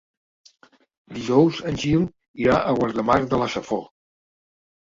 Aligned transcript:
Dijous 1.17 1.59
en 1.71 1.77
Gil 1.83 2.07
irà 2.47 2.57
a 2.71 2.75
Guardamar 2.81 3.19
de 3.35 3.43
la 3.45 3.51
Safor. 3.59 3.85